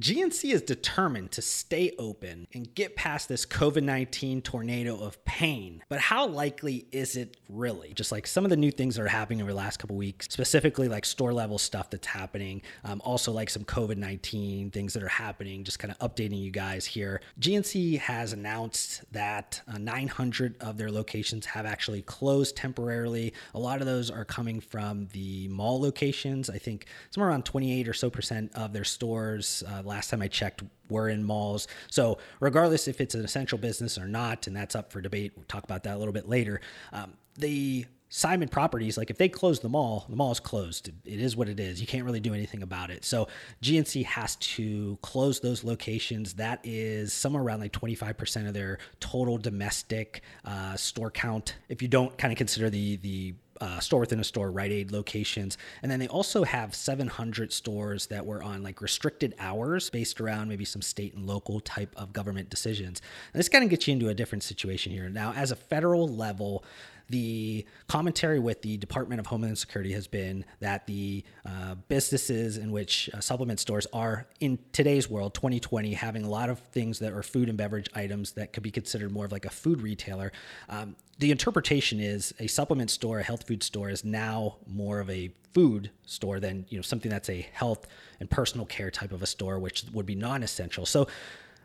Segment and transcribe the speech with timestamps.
[0.00, 5.82] GNC is determined to stay open and get past this COVID 19 tornado of pain.
[5.88, 7.94] But how likely is it really?
[7.94, 10.28] Just like some of the new things that are happening over the last couple weeks,
[10.30, 15.02] specifically like store level stuff that's happening, um, also like some COVID 19 things that
[15.02, 17.20] are happening, just kind of updating you guys here.
[17.40, 23.32] GNC has announced that uh, 900 of their locations have actually closed temporarily.
[23.52, 26.48] A lot of those are coming from the mall locations.
[26.48, 29.64] I think somewhere around 28 or so percent of their stores.
[29.66, 31.66] Uh, last time I checked, were in malls.
[31.90, 35.44] So, regardless if it's an essential business or not, and that's up for debate, we'll
[35.46, 36.60] talk about that a little bit later.
[36.92, 40.88] Um, the Simon Properties, like if they close the mall, the mall is closed.
[41.04, 41.80] It is what it is.
[41.80, 43.04] You can't really do anything about it.
[43.04, 43.28] So
[43.62, 46.34] GNC has to close those locations.
[46.34, 51.56] That is somewhere around like 25% of their total domestic uh, store count.
[51.68, 54.92] If you don't kind of consider the the uh, store within a store Rite Aid
[54.92, 55.58] locations.
[55.82, 60.48] And then they also have 700 stores that were on like restricted hours based around
[60.48, 63.00] maybe some state and local type of government decisions.
[63.32, 65.08] And this kind of gets you into a different situation here.
[65.08, 66.64] Now, as a federal level,
[67.08, 72.70] the commentary with the Department of Homeland Security has been that the uh, businesses in
[72.70, 77.12] which uh, supplement stores are in today's world, 2020, having a lot of things that
[77.12, 80.32] are food and beverage items that could be considered more of like a food retailer.
[80.68, 85.10] Um, the interpretation is a supplement store, a health food store, is now more of
[85.10, 87.86] a food store than you know something that's a health
[88.20, 90.86] and personal care type of a store, which would be non-essential.
[90.86, 91.08] So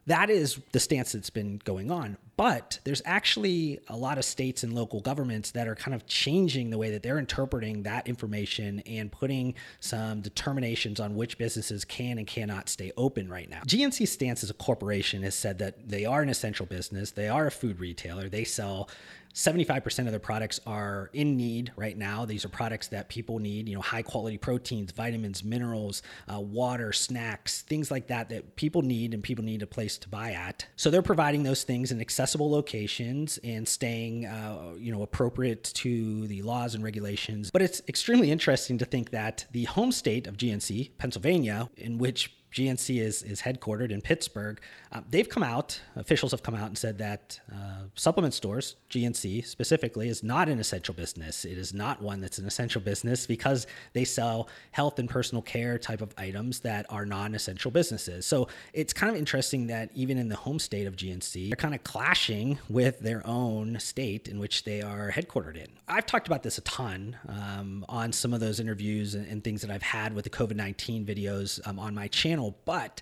[0.08, 2.18] that is the stance that's been going on.
[2.36, 6.72] But there's actually a lot of states and local governments that are kind of changing
[6.72, 12.18] the way that they're interpreting that information and putting some determinations on which businesses can
[12.18, 13.62] and cannot stay open right now.
[13.68, 17.46] GNC's stance as a corporation has said that they are an essential business, they are
[17.46, 18.90] a food retailer, they sell
[19.34, 22.26] 75% of their products are in need right now.
[22.26, 26.94] These are products that people need, you know, high quality proteins, vitamins, minerals, uh, water,
[26.94, 30.67] snacks, things like that that people need and people need a place to buy at.
[30.75, 36.28] So they're providing those things in accessible locations and staying, uh, you know, appropriate to
[36.28, 37.50] the laws and regulations.
[37.52, 42.36] But it's extremely interesting to think that the home state of GNC, Pennsylvania, in which
[42.53, 44.62] GNC is, is headquartered in Pittsburgh.
[44.91, 49.46] Uh, they've come out, officials have come out and said that uh, supplement stores, GNC
[49.46, 51.46] specifically, is not an essential business.
[51.46, 55.80] It is not one that's an essential business because they sell health and personal care
[55.80, 58.25] type of items that are non essential businesses.
[58.25, 61.74] So it's kind of interesting that even in the home state of GNC, they're kind
[61.74, 65.68] of clashing with their own state in which they are headquartered in.
[65.88, 69.62] I've talked about this a ton um, on some of those interviews and, and, things
[69.62, 73.02] that I've had with the COVID 19 videos um, on my channel channel, but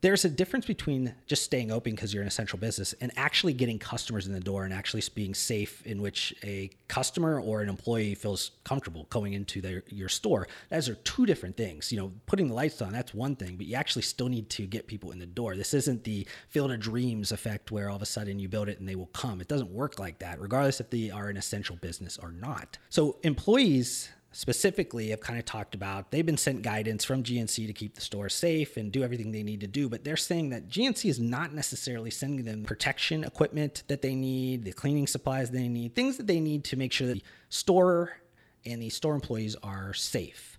[0.00, 3.78] there's a difference between just staying open because you're an essential business and actually getting
[3.78, 8.16] customers in the door and actually being safe in which a customer or an employee
[8.16, 10.48] feels comfortable going into their your store.
[10.70, 11.92] Those are two different things.
[11.92, 14.66] You know, putting the lights on, that's one thing, but you actually still need to
[14.66, 15.54] get people in the door.
[15.54, 18.80] This isn't the field of dreams effect where all of a sudden you build it
[18.80, 19.40] and they will come.
[19.40, 22.76] It doesn't work like that, regardless if they are an essential business or not.
[22.90, 27.72] So employees specifically have kind of talked about they've been sent guidance from GNC to
[27.72, 30.68] keep the store safe and do everything they need to do, but they're saying that
[30.68, 35.68] GNC is not necessarily sending them protection equipment that they need, the cleaning supplies they
[35.68, 38.16] need, things that they need to make sure that the store
[38.64, 40.58] and the store employees are safe.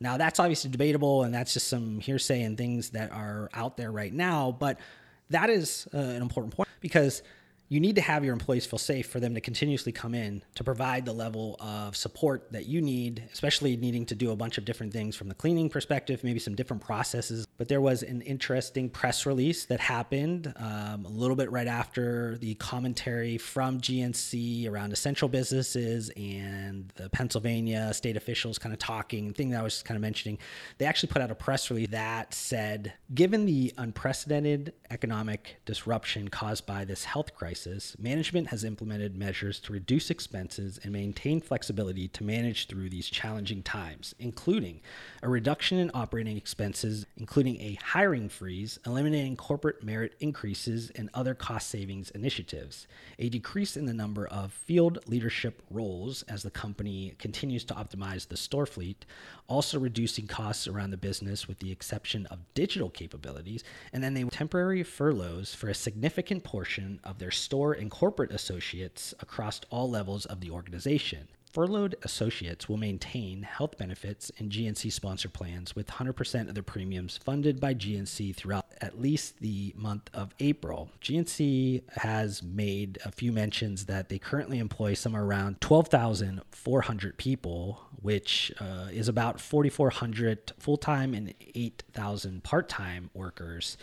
[0.00, 3.92] Now, that's obviously debatable, and that's just some hearsay and things that are out there
[3.92, 4.80] right now, but
[5.30, 7.22] that is uh, an important point because
[7.72, 10.62] you need to have your employees feel safe for them to continuously come in to
[10.62, 14.66] provide the level of support that you need, especially needing to do a bunch of
[14.66, 17.46] different things from the cleaning perspective, maybe some different processes.
[17.56, 22.36] But there was an interesting press release that happened um, a little bit right after
[22.36, 29.32] the commentary from GNC around essential businesses and the Pennsylvania state officials kind of talking,
[29.32, 30.36] thing that I was kind of mentioning.
[30.76, 36.66] They actually put out a press release that said, given the unprecedented economic disruption caused
[36.66, 42.08] by this health crisis, crisis, management has implemented measures to reduce expenses and maintain flexibility
[42.08, 44.80] to manage through these challenging times, including
[45.22, 51.34] a reduction in operating expenses, including a hiring freeze, eliminating corporate merit increases and other
[51.34, 52.86] cost savings initiatives,
[53.18, 58.26] a decrease in the number of field leadership roles as the company continues to optimize
[58.26, 59.04] the store fleet,
[59.46, 63.62] also reducing costs around the business with the exception of digital capabilities,
[63.92, 69.14] and then they temporary furloughs for a significant portion of their store and corporate associates
[69.20, 71.28] across all levels of the organization.
[71.52, 77.18] Furloughed associates will maintain health benefits and GNC sponsor plans with 100% of their premiums
[77.18, 80.90] funded by GNC throughout at least the month of April.
[81.02, 88.52] GNC has made a few mentions that they currently employ somewhere around 12,400 people which
[88.58, 93.78] uh, is about 4,400 full time and 8,000 part time workers.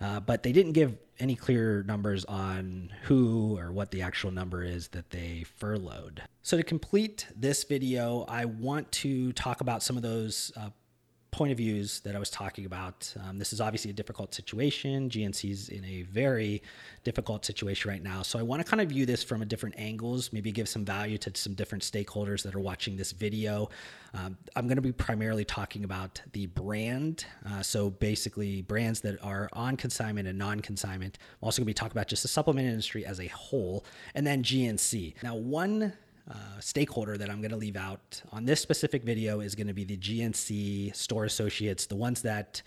[0.00, 4.64] Uh, but they didn't give any clear numbers on who or what the actual number
[4.64, 6.20] is that they furloughed.
[6.42, 10.70] So, to complete this video, I want to talk about some of those uh,
[11.32, 13.12] point of views that I was talking about.
[13.26, 15.08] Um, this is obviously a difficult situation.
[15.08, 16.62] GNC is in a very
[17.04, 18.20] difficult situation right now.
[18.20, 20.84] So I want to kind of view this from a different angles, maybe give some
[20.84, 23.70] value to some different stakeholders that are watching this video.
[24.12, 27.24] Um, I'm going to be primarily talking about the brand.
[27.48, 31.16] Uh, so basically, brands that are on consignment and non consignment.
[31.40, 34.26] I'm also going to be talking about just the supplement industry as a whole, and
[34.26, 35.14] then GNC.
[35.22, 35.94] Now, one
[36.30, 39.74] uh, stakeholder that I'm going to leave out on this specific video is going to
[39.74, 42.62] be the GNC store associates, the ones that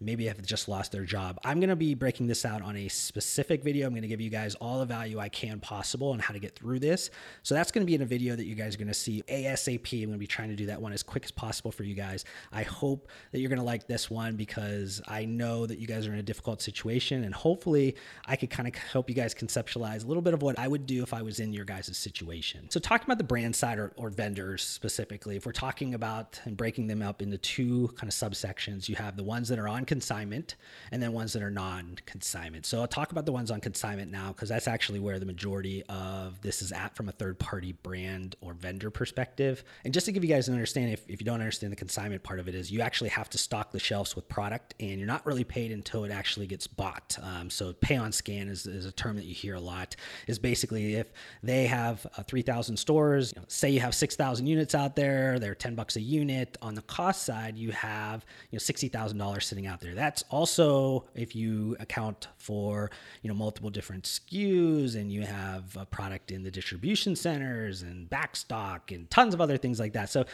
[0.00, 1.38] maybe have just lost their job.
[1.44, 3.86] I'm going to be breaking this out on a specific video.
[3.86, 6.38] I'm going to give you guys all the value I can possible on how to
[6.38, 7.10] get through this.
[7.42, 9.22] So that's going to be in a video that you guys are going to see
[9.28, 10.02] ASAP.
[10.02, 11.94] I'm going to be trying to do that one as quick as possible for you
[11.94, 12.24] guys.
[12.52, 16.06] I hope that you're going to like this one because I know that you guys
[16.06, 17.96] are in a difficult situation and hopefully
[18.26, 20.86] I could kind of help you guys conceptualize a little bit of what I would
[20.86, 22.68] do if I was in your guys' situation.
[22.70, 26.56] So talking about the brand side or, or vendors specifically, if we're talking about and
[26.56, 29.85] breaking them up into two kind of subsections, you have the ones that are on
[29.86, 30.56] consignment
[30.92, 32.66] and then ones that are non consignment.
[32.66, 35.82] So I'll talk about the ones on consignment now because that's actually where the majority
[35.88, 39.64] of this is at from a third party brand or vendor perspective.
[39.84, 42.22] And just to give you guys an understanding, if, if you don't understand the consignment
[42.22, 45.06] part of it, is you actually have to stock the shelves with product and you're
[45.06, 47.16] not really paid until it actually gets bought.
[47.22, 49.96] Um, so pay on scan is, is, a term that you hear a lot,
[50.26, 51.12] is basically if
[51.42, 55.54] they have uh, 3,000 stores, you know, say you have 6,000 units out there, they're
[55.54, 56.56] 10 bucks a unit.
[56.62, 59.94] On the cost side, you have you know $60,000 sitting out there there.
[59.94, 62.90] That's also if you account for
[63.22, 68.08] you know multiple different SKUs and you have a product in the distribution centers and
[68.10, 70.10] backstock and tons of other things like that.
[70.10, 70.24] So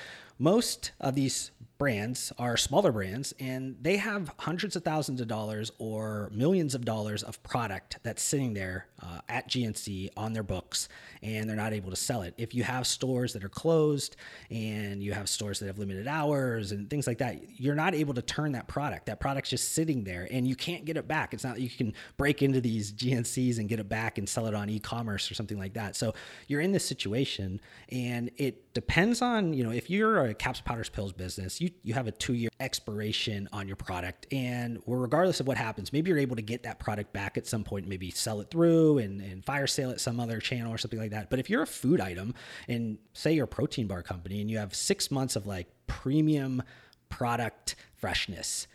[0.43, 1.53] most of these
[1.83, 6.85] brands are smaller brands and they have hundreds of thousands of dollars or millions of
[6.85, 10.89] dollars of product that's sitting there uh, at GNC on their books
[11.25, 12.35] and they're not able to sell it.
[12.39, 14.15] If you have stores that are closed
[14.49, 18.15] and you have stores that have limited hours and things like that, you're not able
[18.15, 19.06] to turn that product.
[19.06, 21.35] That product's just sitting there and you can't get it back.
[21.35, 24.55] It's not you can break into these GNCs and get it back and sell it
[24.55, 25.97] on e-commerce or something like that.
[25.97, 26.15] So
[26.47, 27.61] you're in this situation
[27.91, 31.94] and it depends on, you know, if you're a caps powders pills business, you you
[31.94, 34.26] have a two year expiration on your product.
[34.32, 37.64] And regardless of what happens, maybe you're able to get that product back at some
[37.64, 40.99] point, maybe sell it through and, and fire sale at some other channel or something
[40.99, 41.31] like that.
[41.31, 42.34] But if you're a food item
[42.69, 46.62] and say you're a protein bar company and you have six months of like premium
[47.08, 48.67] product freshness,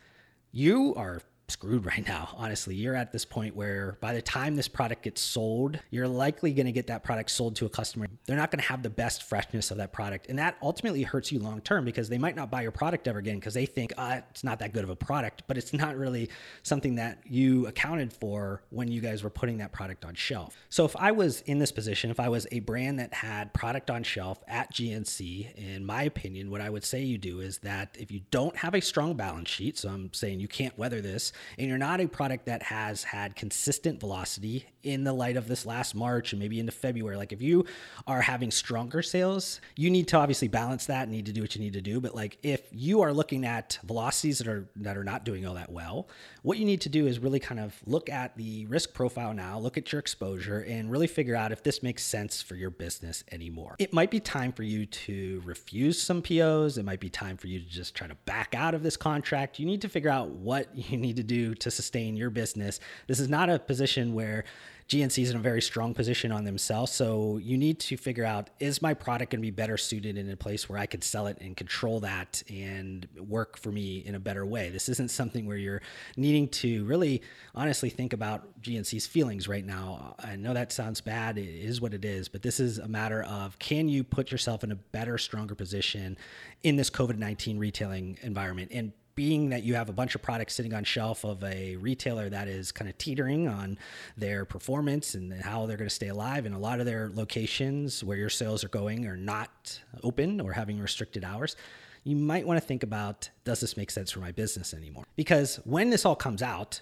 [0.52, 2.30] you are screwed right now.
[2.36, 6.52] Honestly, you're at this point where by the time this product gets sold, you're likely
[6.52, 8.08] going to get that product sold to a customer.
[8.26, 10.28] They're not going to have the best freshness of that product.
[10.28, 13.20] And that ultimately hurts you long term because they might not buy your product ever
[13.20, 15.96] again because they think uh, it's not that good of a product, but it's not
[15.96, 16.30] really
[16.64, 20.58] something that you accounted for when you guys were putting that product on shelf.
[20.68, 23.90] So if I was in this position, if I was a brand that had product
[23.90, 27.96] on shelf at GNC, in my opinion, what I would say you do is that
[27.98, 31.32] if you don't have a strong balance sheet, so I'm saying you can't weather this,
[31.58, 35.66] and you're not a product that has had consistent velocity in the light of this
[35.66, 37.66] last March and maybe into February, like if you
[38.06, 41.62] are having stronger sales, you need to obviously balance that need to do what you
[41.62, 42.00] need to do.
[42.00, 45.56] But like if you are looking at velocities that are that are not doing all
[45.56, 46.08] that well,
[46.42, 49.60] what you need to do is really kind of look at the risk profile now,
[49.60, 53.24] look at your exposure, and really figure out if this makes sense for your business
[53.32, 53.76] anymore.
[53.80, 56.78] It might be time for you to refuse some POs.
[56.78, 59.60] It might be time for you to just try to back out of this contract.
[59.60, 62.80] You need to figure out what you need to do to sustain your business.
[63.08, 64.46] This is not a position where
[64.88, 66.94] GNC is in a very strong position on themselves.
[66.94, 70.30] So you need to figure out is my product going to be better suited in
[70.32, 74.16] a place where I could sell it and control that and work for me in
[74.16, 74.70] a better way.
[74.70, 75.82] This isn't something where you're
[76.16, 77.22] needing to really
[77.54, 80.16] honestly think about GNC's feelings right now.
[80.20, 81.38] I know that sounds bad.
[81.38, 84.64] It is what it is, but this is a matter of can you put yourself
[84.64, 86.18] in a better, stronger position
[86.64, 88.72] in this COVID 19 retailing environment?
[88.74, 92.30] And being that you have a bunch of products sitting on shelf of a retailer
[92.30, 93.78] that is kind of teetering on
[94.16, 98.04] their performance and how they're going to stay alive and a lot of their locations
[98.04, 101.56] where your sales are going are not open or having restricted hours
[102.04, 105.04] you might want to think about does this make sense for my business anymore?
[105.18, 106.80] Because when this all comes out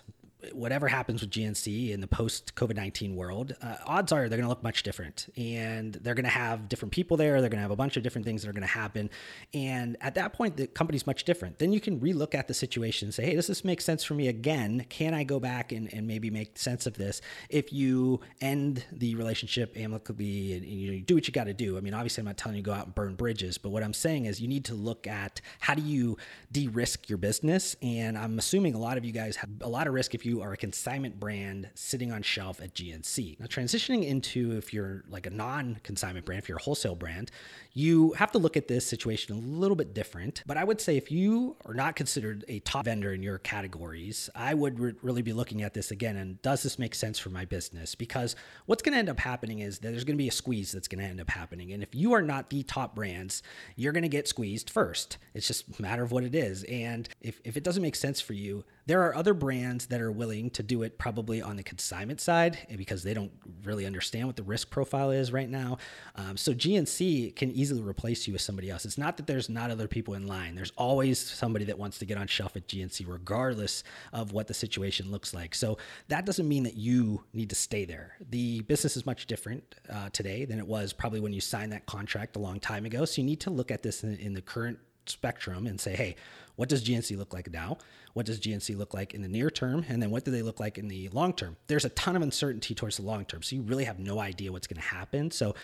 [0.53, 4.45] whatever happens with GNC in the post COVID 19 world, uh, odds are they're going
[4.45, 5.27] to look much different.
[5.37, 7.41] And they're going to have different people there.
[7.41, 9.09] They're going to have a bunch of different things that are going to happen.
[9.53, 11.59] And at that point, the company's much different.
[11.59, 14.13] Then you can relook at the situation and say, hey, does this make sense for
[14.13, 14.85] me again?
[14.89, 17.21] Can I go back and, and maybe make sense of this?
[17.49, 21.77] If you end the relationship amicably and, and you do what you got to do,
[21.77, 23.93] I mean, obviously, I'm not telling you go out and burn bridges, but what I'm
[23.93, 26.17] saying is you need to look at how do you
[26.51, 27.75] de risk your business.
[27.81, 30.34] And I'm assuming a lot of you guys have a lot of risk if you
[30.41, 33.39] are a consignment brand sitting on shelf at GNC.
[33.39, 37.31] Now, transitioning into if you're like a non consignment brand, if you're a wholesale brand,
[37.73, 40.43] you have to look at this situation a little bit different.
[40.45, 44.29] But I would say if you are not considered a top vendor in your categories,
[44.33, 47.29] I would re- really be looking at this again and does this make sense for
[47.29, 47.93] my business?
[47.93, 50.71] Because what's going to end up happening is that there's going to be a squeeze
[50.71, 51.71] that's going to end up happening.
[51.73, 53.43] And if you are not the top brands,
[53.75, 55.17] you're going to get squeezed first.
[55.33, 56.63] It's just a matter of what it is.
[56.65, 60.11] And if, if it doesn't make sense for you, there are other brands that are
[60.11, 63.31] willing to do it probably on the consignment side because they don't
[63.63, 65.77] really understand what the risk profile is right now.
[66.15, 68.85] Um, so GNC can easily replace you with somebody else.
[68.85, 70.55] It's not that there's not other people in line.
[70.55, 74.53] There's always somebody that wants to get on shelf at GNC, regardless of what the
[74.53, 75.55] situation looks like.
[75.55, 75.77] So
[76.07, 78.17] that doesn't mean that you need to stay there.
[78.29, 81.87] The business is much different uh, today than it was probably when you signed that
[81.87, 83.05] contract a long time ago.
[83.05, 84.77] So you need to look at this in, in the current
[85.07, 86.15] spectrum and say, hey,
[86.55, 87.77] what does GNC look like now?
[88.13, 89.85] What does GNC look like in the near term?
[89.89, 91.57] And then what do they look like in the long term?
[91.67, 93.43] There's a ton of uncertainty towards the long term.
[93.43, 95.31] So you really have no idea what's going to happen.
[95.31, 95.55] So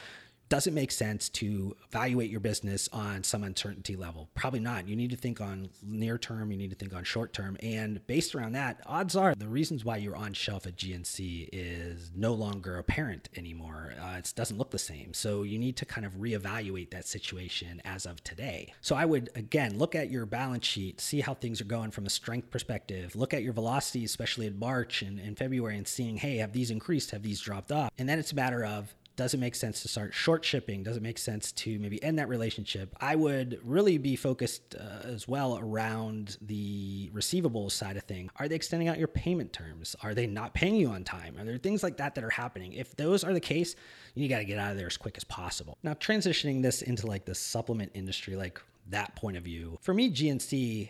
[0.51, 4.27] does it make sense to evaluate your business on some uncertainty level?
[4.35, 4.85] Probably not.
[4.85, 7.55] You need to think on near term, you need to think on short term.
[7.63, 12.11] And based around that, odds are the reasons why you're on shelf at GNC is
[12.13, 13.93] no longer apparent anymore.
[13.97, 15.13] Uh, it doesn't look the same.
[15.13, 18.73] So you need to kind of reevaluate that situation as of today.
[18.81, 22.05] So I would, again, look at your balance sheet, see how things are going from
[22.05, 26.17] a strength perspective, look at your velocity, especially in March and, and February, and seeing,
[26.17, 27.11] hey, have these increased?
[27.11, 27.89] Have these dropped off?
[27.97, 30.81] And then it's a matter of does it make sense to start short shipping?
[30.81, 32.95] Does it make sense to maybe end that relationship?
[32.99, 38.31] I would really be focused uh, as well around the receivables side of things.
[38.37, 39.95] Are they extending out your payment terms?
[40.01, 41.37] Are they not paying you on time?
[41.37, 42.73] Are there things like that that are happening?
[42.73, 43.75] If those are the case,
[44.15, 45.77] you got to get out of there as quick as possible.
[45.83, 48.59] Now, transitioning this into like the supplement industry, like
[48.89, 50.89] that point of view, for me, GNC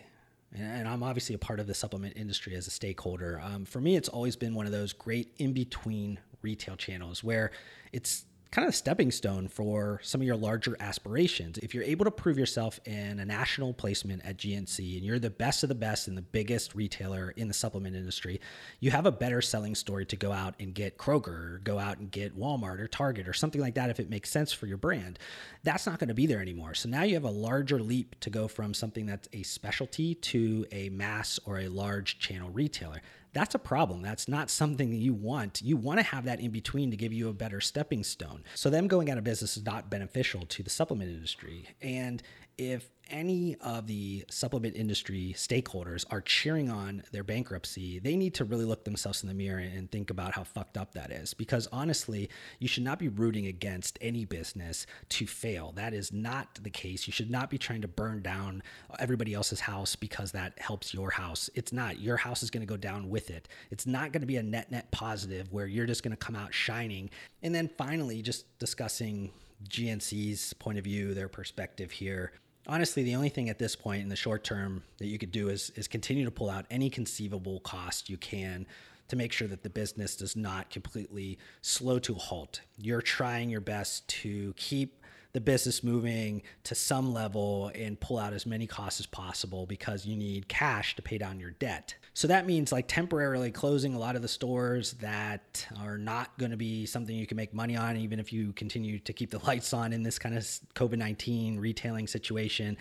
[0.54, 3.40] and I'm obviously a part of the supplement industry as a stakeholder.
[3.42, 7.50] Um, for me, it's always been one of those great in between retail channels where
[7.92, 11.56] it's kind of a stepping stone for some of your larger aspirations.
[11.58, 15.30] If you're able to prove yourself in a national placement at GNC and you're the
[15.30, 18.42] best of the best and the biggest retailer in the supplement industry,
[18.78, 21.96] you have a better selling story to go out and get Kroger or go out
[21.96, 24.76] and get Walmart or Target or something like that if it makes sense for your
[24.76, 25.18] brand.
[25.62, 26.74] That's not going to be there anymore.
[26.74, 30.66] So now you have a larger leap to go from something that's a specialty to
[30.70, 33.00] a mass or a large channel retailer
[33.32, 34.02] that's a problem.
[34.02, 35.62] That's not something that you want.
[35.62, 38.44] You want to have that in between to give you a better stepping stone.
[38.54, 41.68] So, them going out of business is not beneficial to the supplement industry.
[41.80, 42.22] And
[42.70, 48.44] if any of the supplement industry stakeholders are cheering on their bankruptcy, they need to
[48.44, 51.34] really look themselves in the mirror and think about how fucked up that is.
[51.34, 55.72] Because honestly, you should not be rooting against any business to fail.
[55.72, 57.06] That is not the case.
[57.06, 58.62] You should not be trying to burn down
[58.98, 61.50] everybody else's house because that helps your house.
[61.54, 62.00] It's not.
[62.00, 63.48] Your house is going to go down with it.
[63.70, 66.36] It's not going to be a net net positive where you're just going to come
[66.36, 67.10] out shining.
[67.42, 69.32] And then finally, just discussing
[69.68, 72.32] GNC's point of view, their perspective here
[72.66, 75.48] honestly, the only thing at this point in the short term that you could do
[75.48, 78.66] is is continue to pull out any conceivable cost you can
[79.08, 82.62] to make sure that the business does not completely slow to a halt.
[82.78, 85.01] You're trying your best to keep
[85.32, 90.04] the business moving to some level and pull out as many costs as possible because
[90.04, 91.94] you need cash to pay down your debt.
[92.14, 96.50] So that means like temporarily closing a lot of the stores that are not going
[96.50, 99.38] to be something you can make money on, even if you continue to keep the
[99.46, 102.76] lights on in this kind of COVID 19 retailing situation.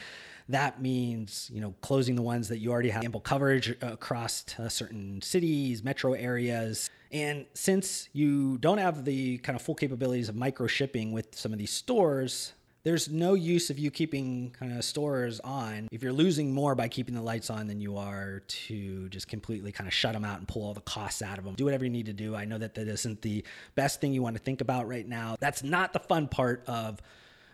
[0.50, 4.68] That means, you know, closing the ones that you already have ample coverage across uh,
[4.68, 6.90] certain cities, metro areas.
[7.12, 11.52] And since you don't have the kind of full capabilities of micro shipping with some
[11.52, 12.54] of these stores,
[12.84, 16.88] there's no use of you keeping kind of stores on if you're losing more by
[16.88, 20.40] keeping the lights on than you are to just completely kind of shut them out
[20.40, 21.54] and pull all the costs out of them.
[21.54, 22.36] Do whatever you need to do.
[22.36, 23.44] I know that that isn't the
[23.76, 25.36] best thing you want to think about right now.
[25.40, 27.00] That's not the fun part of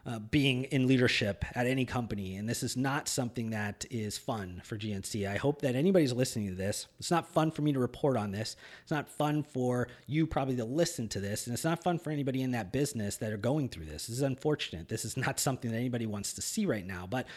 [0.07, 2.37] uh, being in leadership at any company.
[2.37, 5.29] And this is not something that is fun for GNC.
[5.29, 6.87] I hope that anybody's listening to this.
[6.97, 8.55] It's not fun for me to report on this.
[8.83, 11.45] It's not fun for you probably to listen to this.
[11.45, 14.07] And it's not fun for anybody in that business that are going through this.
[14.07, 14.87] This is unfortunate.
[14.87, 17.05] This is not something that anybody wants to see right now.
[17.05, 17.27] But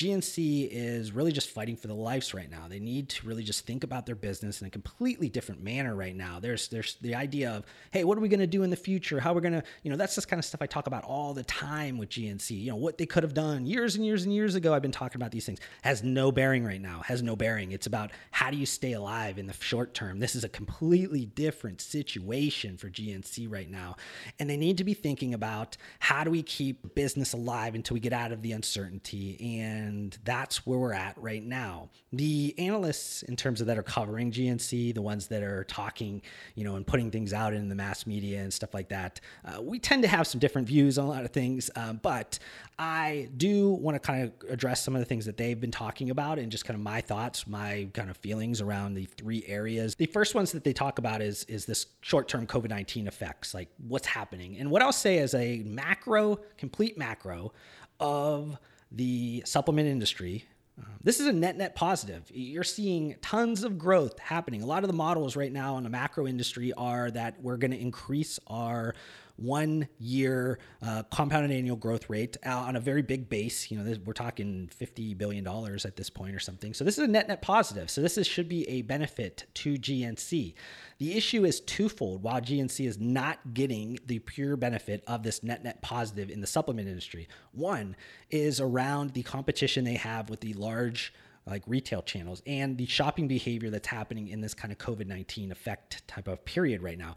[0.00, 2.68] GNC is really just fighting for the lives right now.
[2.68, 6.16] They need to really just think about their business in a completely different manner right
[6.16, 6.40] now.
[6.40, 9.20] There's there's the idea of, hey, what are we going to do in the future?
[9.20, 11.34] How we're going to, you know, that's just kind of stuff I talk about all
[11.34, 12.58] the time with GNC.
[12.62, 14.72] You know, what they could have done years and years and years ago.
[14.72, 15.58] I've been talking about these things.
[15.82, 17.02] Has no bearing right now.
[17.02, 17.72] Has no bearing.
[17.72, 20.18] It's about how do you stay alive in the short term.
[20.18, 23.96] This is a completely different situation for GNC right now.
[24.38, 28.00] And they need to be thinking about how do we keep business alive until we
[28.00, 29.60] get out of the uncertainty.
[29.60, 29.89] And
[30.24, 31.88] that's where we're at right now.
[32.12, 36.22] The analysts, in terms of that are covering GNC, the ones that are talking,
[36.54, 39.62] you know, and putting things out in the mass media and stuff like that, uh,
[39.62, 41.70] we tend to have some different views on a lot of things.
[41.76, 42.38] Um, but
[42.78, 46.10] I do want to kind of address some of the things that they've been talking
[46.10, 49.94] about and just kind of my thoughts, my kind of feelings around the three areas.
[49.94, 54.06] The first ones that they talk about is is this short-term COVID-19 effects, like what's
[54.06, 54.56] happening.
[54.58, 57.52] And what I'll say is a macro, complete macro
[58.00, 58.58] of
[58.90, 60.44] the supplement industry
[60.80, 62.22] uh, this is a net net positive.
[62.32, 64.62] You're seeing tons of growth happening.
[64.62, 67.70] A lot of the models right now in the macro industry are that we're going
[67.70, 68.94] to increase our
[69.40, 73.70] one year uh, compounded annual growth rate uh, on a very big base.
[73.70, 76.74] You know, this, we're talking $50 billion at this point or something.
[76.74, 77.90] So this is a net net positive.
[77.90, 80.54] So this is, should be a benefit to GNC.
[80.98, 82.22] The issue is twofold.
[82.22, 86.46] While GNC is not getting the pure benefit of this net net positive in the
[86.46, 87.96] supplement industry, one
[88.30, 91.14] is around the competition they have with the large
[91.46, 95.50] like retail channels and the shopping behavior that's happening in this kind of COVID 19
[95.50, 97.16] effect type of period right now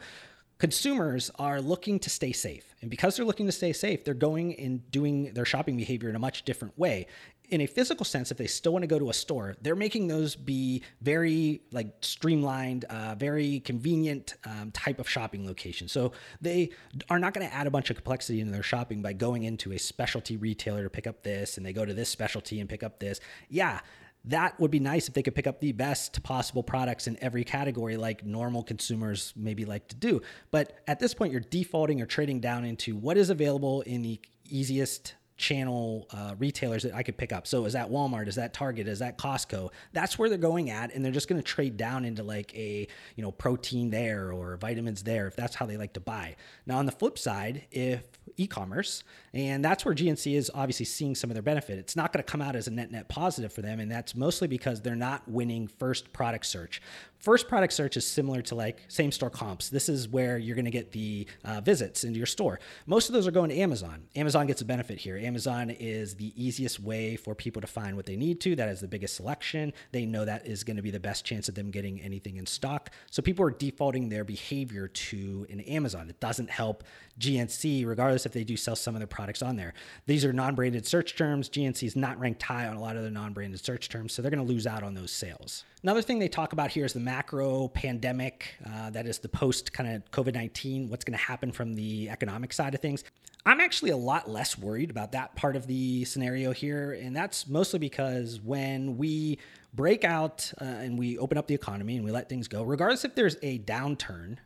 [0.64, 2.74] consumers are looking to stay safe.
[2.80, 6.16] And because they're looking to stay safe, they're going and doing their shopping behavior in
[6.16, 7.08] a much different way.
[7.50, 10.08] In a physical sense, if they still want to go to a store, they're making
[10.08, 15.90] those be very like streamlined, uh, very convenient um, type of shopping location.
[15.90, 16.70] So they
[17.10, 19.74] are not going to add a bunch of complexity into their shopping by going into
[19.74, 22.84] a specialty retailer to pick up this, and they go to this specialty and pick
[22.84, 23.20] up this.
[23.50, 23.82] Yeah,
[24.26, 27.44] that would be nice if they could pick up the best possible products in every
[27.44, 32.06] category like normal consumers maybe like to do but at this point you're defaulting or
[32.06, 37.18] trading down into what is available in the easiest channel uh, retailers that I could
[37.18, 37.48] pick up.
[37.48, 38.28] So is that Walmart?
[38.28, 38.88] Is that Target?
[38.88, 39.72] Is that Costco?
[39.92, 42.88] That's where they're going at, and they're just going to trade down into like a
[43.16, 46.36] you know protein there or vitamins there if that's how they like to buy.
[46.66, 48.04] Now on the flip side, if
[48.38, 51.78] e-commerce, and that's where GNC is obviously seeing some of their benefit.
[51.78, 54.16] It's not going to come out as a net net positive for them, and that's
[54.16, 56.82] mostly because they're not winning first product search.
[57.24, 59.70] First product search is similar to like same store comps.
[59.70, 62.60] This is where you're going to get the uh, visits into your store.
[62.86, 64.04] Most of those are going to Amazon.
[64.18, 65.18] Amazon gets a benefit here.
[65.18, 68.58] Amazon is the easiest way for people to find what they need to.
[68.58, 69.72] That is the biggest selection.
[69.94, 72.46] They know that is going to be the best chance of them getting anything in
[72.46, 72.90] stock.
[73.10, 76.10] So people are defaulting their behavior to an Amazon.
[76.10, 76.84] It doesn't help
[77.22, 79.74] GNC, regardless if they do sell some of their products on there.
[80.06, 81.50] These are non branded search terms.
[81.50, 84.22] GNC is not ranked high on a lot of the non branded search terms, so
[84.22, 85.64] they're going to lose out on those sales.
[85.84, 88.56] Another thing they talk about here is the macro pandemic.
[88.66, 92.10] Uh, that is the post kind of COVID 19, what's going to happen from the
[92.10, 93.04] economic side of things.
[93.46, 96.94] I'm actually a lot less worried about that part of the scenario here.
[96.94, 99.40] And that's mostly because when we
[99.74, 103.04] break out uh, and we open up the economy and we let things go, regardless
[103.04, 104.38] if there's a downturn,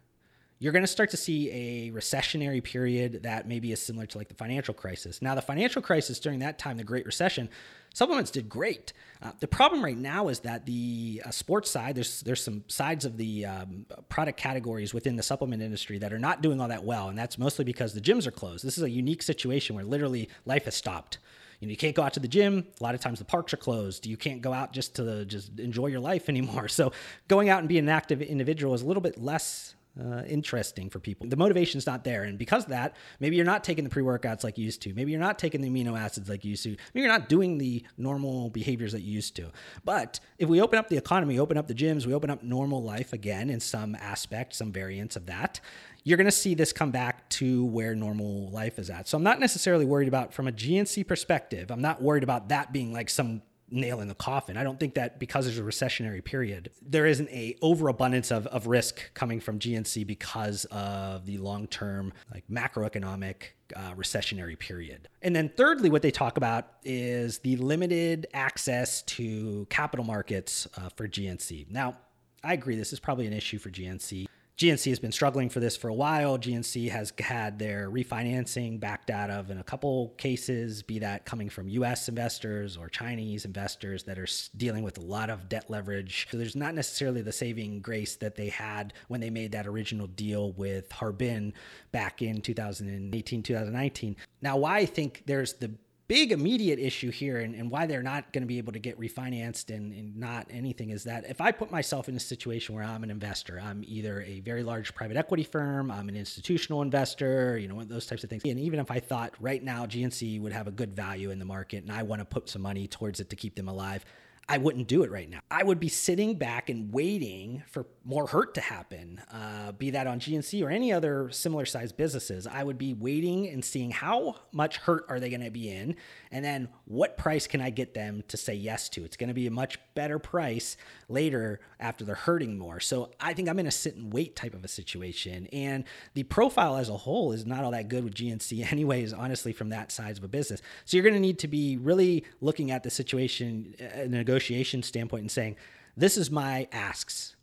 [0.59, 4.27] you're going to start to see a recessionary period that maybe is similar to like
[4.27, 5.21] the financial crisis.
[5.21, 7.49] Now, the financial crisis during that time, the Great Recession,
[7.93, 8.93] supplements did great.
[9.21, 13.05] Uh, the problem right now is that the uh, sports side, there's there's some sides
[13.05, 16.83] of the um, product categories within the supplement industry that are not doing all that
[16.83, 18.65] well, and that's mostly because the gyms are closed.
[18.65, 21.19] This is a unique situation where literally life has stopped.
[21.59, 22.67] You know, you can't go out to the gym.
[22.79, 24.05] A lot of times the parks are closed.
[24.05, 26.67] You can't go out just to just enjoy your life anymore.
[26.67, 26.91] So
[27.27, 30.99] going out and being an active individual is a little bit less uh, interesting for
[30.99, 31.27] people.
[31.27, 32.23] The motivation's not there.
[32.23, 34.93] And because of that, maybe you're not taking the pre workouts like you used to.
[34.93, 36.75] Maybe you're not taking the amino acids like you used to.
[36.93, 39.51] Maybe you're not doing the normal behaviors that you used to.
[39.83, 42.83] But if we open up the economy, open up the gyms, we open up normal
[42.83, 45.59] life again in some aspect, some variants of that,
[46.03, 49.09] you're going to see this come back to where normal life is at.
[49.09, 51.69] So I'm not necessarily worried about from a GNC perspective.
[51.69, 54.57] I'm not worried about that being like some nail in the coffin.
[54.57, 58.67] I don't think that because there's a recessionary period, there isn't a overabundance of, of
[58.67, 63.35] risk coming from GNC because of the long-term like macroeconomic
[63.75, 65.09] uh, recessionary period.
[65.21, 70.89] And then thirdly, what they talk about is the limited access to capital markets uh,
[70.95, 71.69] for GNC.
[71.69, 71.97] Now,
[72.43, 74.27] I agree this is probably an issue for GNC.
[74.57, 76.39] GNC has been struggling for this for a while.
[76.39, 81.47] GNC has had their refinancing backed out of in a couple cases, be that coming
[81.47, 86.27] from US investors or Chinese investors that are dealing with a lot of debt leverage.
[86.31, 90.07] So there's not necessarily the saving grace that they had when they made that original
[90.07, 91.53] deal with Harbin
[91.91, 94.15] back in 2018, 2019.
[94.41, 95.71] Now, why I think there's the
[96.07, 98.99] big immediate issue here and, and why they're not going to be able to get
[98.99, 102.83] refinanced and, and, not anything is that if I put myself in a situation where
[102.83, 107.57] I'm an investor, I'm either a very large private equity firm, I'm an institutional investor,
[107.57, 108.43] you know, those types of things.
[108.45, 111.45] And even if I thought right now GNC would have a good value in the
[111.45, 114.05] market and I want to put some money towards it to keep them alive,
[114.49, 115.39] I wouldn't do it right now.
[115.51, 120.07] I would be sitting back and waiting for more hurt to happen, uh, be that
[120.07, 122.47] on GNC or any other similar sized businesses.
[122.47, 125.97] I would be waiting and seeing how much hurt are they going to be in,
[126.31, 129.03] and then what price can I get them to say yes to.
[129.03, 130.77] It's going to be a much better price
[131.09, 132.79] later after they're hurting more.
[132.79, 135.83] So I think I'm in a sit and wait type of a situation, and
[136.13, 139.11] the profile as a whole is not all that good with GNC, anyways.
[139.11, 142.23] Honestly, from that size of a business, so you're going to need to be really
[142.39, 145.55] looking at the situation and in a negotiation standpoint and saying,
[145.95, 147.35] this is my asks.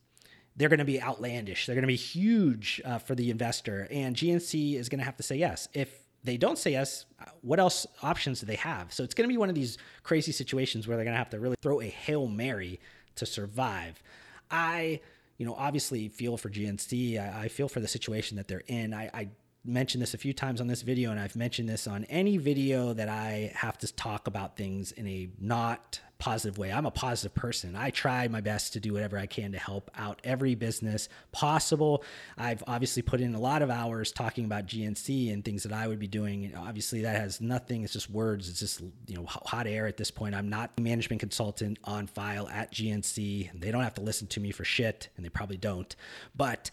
[0.57, 1.67] They're going to be outlandish.
[1.67, 3.89] They're going to be huge uh, for the investor.
[3.91, 5.69] And GNC is going to have to say yes.
[5.75, 8.93] If they don't say yes, uh, what else options do they have?
[8.93, 11.31] So it's going to be one of these crazy situations where they're going to have
[11.31, 12.79] to really throw a Hail Mary
[13.17, 14.01] to survive.
[14.49, 15.01] I,
[15.37, 17.19] you know, obviously feel for GNC.
[17.19, 18.95] I, I feel for the situation that they're in.
[18.95, 19.29] I, I
[19.65, 22.93] mentioned this a few times on this video, and I've mentioned this on any video
[22.93, 26.73] that I have to talk about things in a not positive way.
[26.73, 27.77] I'm a positive person.
[27.77, 32.03] I try my best to do whatever I can to help out every business possible.
[32.39, 35.87] I've obviously put in a lot of hours talking about GNC and things that I
[35.87, 36.55] would be doing.
[36.57, 37.85] Obviously, that has nothing.
[37.85, 38.49] It's just words.
[38.49, 40.35] It's just you know hot air at this point.
[40.35, 43.61] I'm not management consultant on file at GNC.
[43.61, 45.95] They don't have to listen to me for shit, and they probably don't.
[46.35, 46.71] But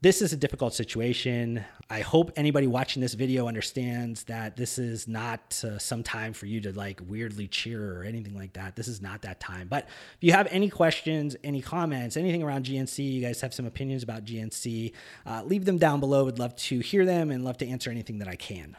[0.00, 1.64] this is a difficult situation.
[1.90, 6.46] I hope anybody watching this video understands that this is not uh, some time for
[6.46, 8.76] you to like weirdly cheer or anything like that.
[8.76, 9.66] This is not that time.
[9.66, 13.66] But if you have any questions, any comments, anything around GNC, you guys have some
[13.66, 14.92] opinions about GNC,
[15.26, 16.24] uh, leave them down below.
[16.24, 18.76] Would love to hear them and love to answer anything that I can.